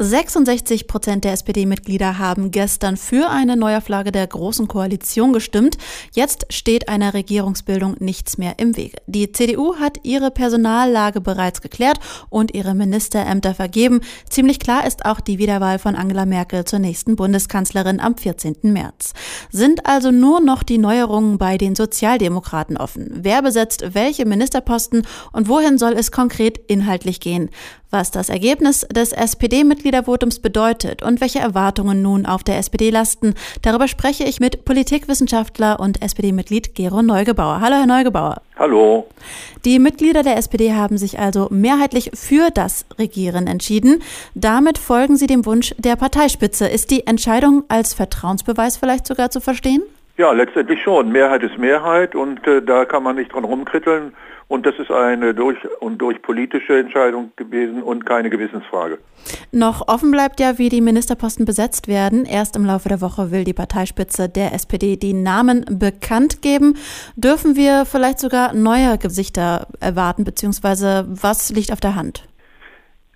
[0.00, 5.76] 66 Prozent der SPD-Mitglieder haben gestern für eine Neuauflage der Großen Koalition gestimmt.
[6.12, 8.98] Jetzt steht einer Regierungsbildung nichts mehr im Wege.
[9.08, 11.98] Die CDU hat ihre Personallage bereits geklärt
[12.30, 14.00] und ihre Ministerämter vergeben.
[14.30, 18.54] Ziemlich klar ist auch die Wiederwahl von Angela Merkel zur nächsten Bundeskanzlerin am 14.
[18.62, 19.14] März.
[19.50, 23.10] Sind also nur noch die Neuerungen bei den Sozialdemokraten offen.
[23.14, 27.50] Wer besetzt welche Ministerposten und wohin soll es konkret inhaltlich gehen?
[27.90, 33.88] Was das Ergebnis des SPD-Mitgliedervotums bedeutet und welche Erwartungen nun auf der SPD lasten, darüber
[33.88, 37.62] spreche ich mit Politikwissenschaftler und SPD-Mitglied Gero Neugebauer.
[37.62, 38.42] Hallo, Herr Neugebauer.
[38.58, 39.06] Hallo.
[39.64, 44.02] Die Mitglieder der SPD haben sich also mehrheitlich für das Regieren entschieden.
[44.34, 46.68] Damit folgen sie dem Wunsch der Parteispitze.
[46.68, 49.82] Ist die Entscheidung als Vertrauensbeweis vielleicht sogar zu verstehen?
[50.18, 51.10] Ja, letztendlich schon.
[51.10, 54.12] Mehrheit ist Mehrheit und äh, da kann man nicht dran rumkritteln.
[54.48, 58.98] Und das ist eine durch und durch politische Entscheidung gewesen und keine Gewissensfrage.
[59.52, 62.24] Noch offen bleibt ja, wie die Ministerposten besetzt werden.
[62.24, 66.76] Erst im Laufe der Woche will die Parteispitze der SPD die Namen bekannt geben.
[67.16, 72.24] Dürfen wir vielleicht sogar neue Gesichter erwarten, beziehungsweise was liegt auf der Hand?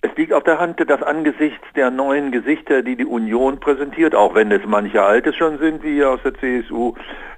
[0.05, 4.35] Es liegt auf der Hand, dass angesichts der neuen Gesichter, die die Union präsentiert, auch
[4.35, 6.93] wenn es manche alte schon sind, wie aus der CSU,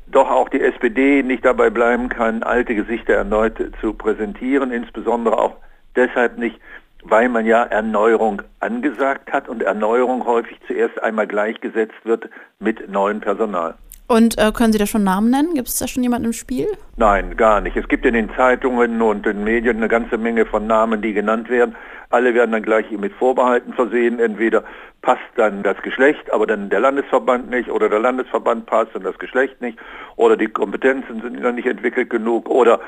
[0.08, 5.58] doch auch die SPD nicht dabei bleiben kann, alte Gesichter erneut zu präsentieren, insbesondere auch
[5.96, 6.60] deshalb nicht,
[7.04, 13.22] weil man ja Erneuerung angesagt hat und Erneuerung häufig zuerst einmal gleichgesetzt wird mit neuem
[13.22, 13.76] Personal.
[14.08, 15.56] Und äh, können Sie da schon Namen nennen?
[15.56, 16.68] Gibt es da schon jemanden im Spiel?
[16.96, 17.76] Nein, gar nicht.
[17.76, 21.50] Es gibt in den Zeitungen und in Medien eine ganze Menge von Namen, die genannt
[21.50, 21.76] werden.
[22.12, 24.20] Alle werden dann gleich mit Vorbehalten versehen.
[24.20, 24.64] Entweder
[25.02, 29.18] passt dann das Geschlecht, aber dann der Landesverband nicht, oder der Landesverband passt und das
[29.20, 29.78] Geschlecht nicht,
[30.16, 32.80] oder die Kompetenzen sind noch nicht entwickelt genug, oder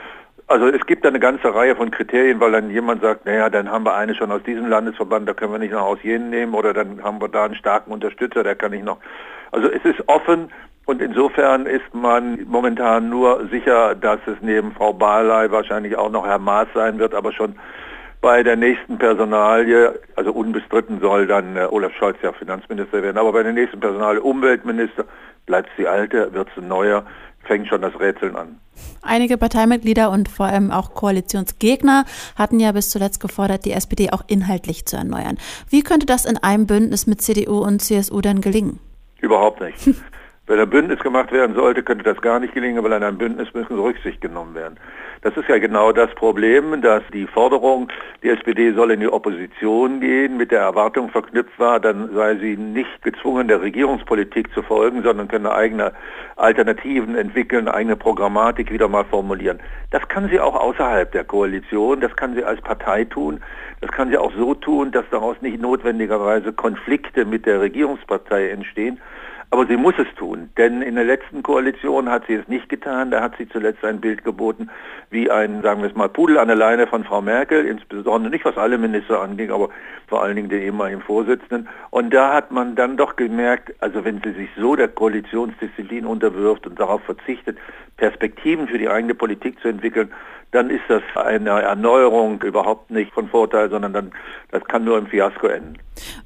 [0.48, 3.70] also es gibt da eine ganze Reihe von Kriterien, weil dann jemand sagt, naja, dann
[3.70, 6.56] haben wir eine schon aus diesem Landesverband, da können wir nicht noch aus jenen nehmen,
[6.56, 8.98] oder dann haben wir da einen starken Unterstützer, der kann ich noch.
[9.52, 10.50] Also es ist offen
[10.88, 16.26] und insofern ist man momentan nur sicher, dass es neben Frau Barley wahrscheinlich auch noch
[16.26, 17.56] Herr Maas sein wird, aber schon
[18.22, 23.34] bei der nächsten Personalie, also unbestritten soll dann äh, Olaf Scholz ja Finanzminister werden, aber
[23.34, 25.04] bei der nächsten Personalie Umweltminister
[25.46, 27.04] bleibt es die alte, wird ein neuer,
[27.44, 28.58] fängt schon das Rätseln an.
[29.02, 32.06] Einige Parteimitglieder und vor allem auch Koalitionsgegner
[32.38, 35.38] hatten ja bis zuletzt gefordert, die SPD auch inhaltlich zu erneuern.
[35.70, 38.80] Wie könnte das in einem Bündnis mit CDU und CSU denn gelingen?
[39.20, 39.78] Überhaupt nicht.
[40.50, 43.54] Wenn ein Bündnis gemacht werden sollte, könnte das gar nicht gelingen, weil an einem Bündnis
[43.54, 44.80] müssen Rücksicht genommen werden.
[45.22, 47.90] Das ist ja genau das Problem, dass die Forderung,
[48.24, 52.56] die SPD soll in die Opposition gehen, mit der Erwartung verknüpft war, dann sei sie
[52.56, 55.92] nicht gezwungen, der Regierungspolitik zu folgen, sondern könne eigene
[56.38, 59.60] Alternativen entwickeln, eigene Programmatik wieder mal formulieren.
[59.92, 63.42] Das kann sie auch außerhalb der Koalition, das kann sie als Partei tun,
[63.82, 68.98] das kann sie auch so tun, dass daraus nicht notwendigerweise Konflikte mit der Regierungspartei entstehen,
[69.50, 73.12] aber sie muss es tun, denn in der letzten Koalition hat sie es nicht getan.
[73.12, 74.70] Da hat sie zuletzt ein Bild geboten
[75.10, 78.44] wie ein, sagen wir es mal, Pudel an der Leine von Frau Merkel, insbesondere nicht
[78.44, 79.70] was alle Minister anging, aber
[80.08, 81.70] vor allen Dingen den ehemaligen Vorsitzenden.
[81.92, 86.68] Und da hat man dann doch gemerkt, also wenn sie sich so der Koalitionsdisziplin unterwirft
[86.68, 87.58] und darauf verzichtet,
[87.96, 90.12] Perspektiven für die eigene Politik zu entwickeln,
[90.52, 94.12] dann ist das eine Erneuerung überhaupt nicht von Vorteil, sondern dann
[94.52, 95.78] das kann nur im Fiasko enden.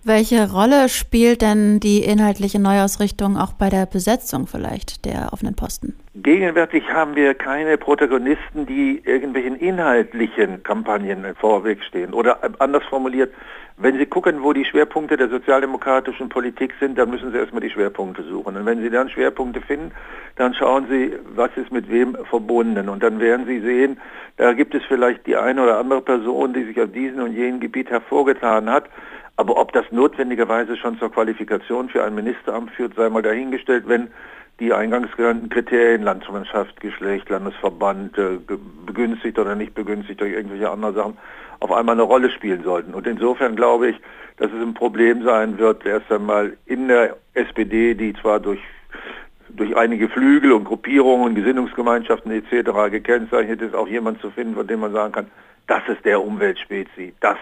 [0.03, 5.95] Welche Rolle spielt denn die inhaltliche Neuausrichtung auch bei der Besetzung vielleicht der offenen Posten?
[6.13, 12.13] Gegenwärtig haben wir keine Protagonisten, die irgendwelchen inhaltlichen Kampagnen vorweg stehen.
[12.13, 13.33] Oder anders formuliert,
[13.77, 17.69] wenn Sie gucken, wo die Schwerpunkte der sozialdemokratischen Politik sind, dann müssen Sie erstmal die
[17.69, 18.57] Schwerpunkte suchen.
[18.57, 19.93] Und wenn Sie dann Schwerpunkte finden,
[20.35, 22.89] dann schauen Sie, was ist mit wem verbunden.
[22.89, 23.97] Und dann werden Sie sehen,
[24.35, 27.61] da gibt es vielleicht die eine oder andere Person, die sich auf diesem und jenem
[27.61, 28.89] Gebiet hervorgetan hat.
[29.37, 34.09] Aber ob das notwendigerweise schon zur Qualifikation für ein Ministeramt führt, sei mal dahingestellt, wenn
[34.59, 38.37] die eingangs genannten Kriterien, Landsmannschaft, Geschlecht, Landesverband, äh,
[38.85, 41.17] begünstigt oder nicht begünstigt durch irgendwelche anderen Sachen,
[41.59, 42.93] auf einmal eine Rolle spielen sollten.
[42.93, 43.95] Und insofern glaube ich,
[44.37, 48.59] dass es ein Problem sein wird, erst einmal in der SPD, die zwar durch
[49.55, 52.89] durch einige Flügel und Gruppierungen, Gesinnungsgemeinschaften etc.
[52.89, 55.27] gekennzeichnet ist, auch jemand zu finden, von dem man sagen kann,
[55.67, 57.37] das ist der Umweltspezi, das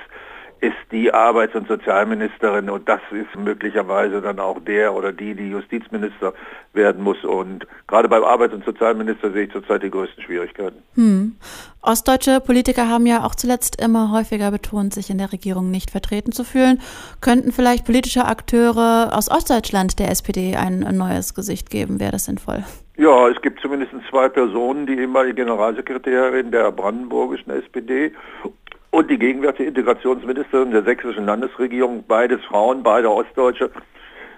[0.61, 5.49] ist die Arbeits- und Sozialministerin und das ist möglicherweise dann auch der oder die, die
[5.49, 6.33] Justizminister
[6.73, 7.23] werden muss.
[7.23, 10.83] Und gerade beim Arbeits- und Sozialminister sehe ich zurzeit die größten Schwierigkeiten.
[10.95, 11.35] Hm.
[11.81, 16.31] Ostdeutsche Politiker haben ja auch zuletzt immer häufiger betont, sich in der Regierung nicht vertreten
[16.31, 16.81] zu fühlen.
[17.21, 21.99] Könnten vielleicht politische Akteure aus Ostdeutschland der SPD ein neues Gesicht geben?
[21.99, 22.63] Wäre das sinnvoll?
[22.97, 28.11] Ja, es gibt zumindest zwei Personen, die ehemalige Generalsekretärin der brandenburgischen SPD
[28.91, 33.71] und die gegenwärtige Integrationsministerin der sächsischen Landesregierung, beides Frauen, beide Ostdeutsche,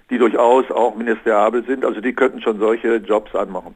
[0.09, 1.86] die durchaus auch ministeriabel sind.
[1.86, 3.75] Also die könnten schon solche Jobs anmachen.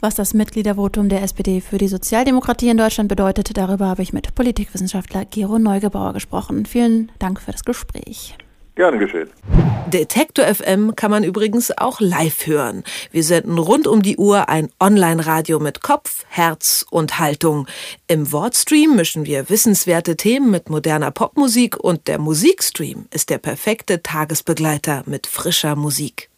[0.00, 4.34] Was das Mitgliedervotum der SPD für die Sozialdemokratie in Deutschland bedeutet, darüber habe ich mit
[4.34, 6.66] Politikwissenschaftler Gero Neugebauer gesprochen.
[6.66, 8.36] Vielen Dank für das Gespräch.
[8.74, 9.30] Gerne geschehen.
[9.86, 12.82] Detektor FM kann man übrigens auch live hören.
[13.12, 17.68] Wir senden rund um die Uhr ein Online-Radio mit Kopf, Herz und Haltung.
[18.08, 24.02] Im Wortstream mischen wir wissenswerte Themen mit moderner Popmusik und der Musikstream ist der perfekte
[24.02, 26.28] Tagesbegleiter mit frischer Musik.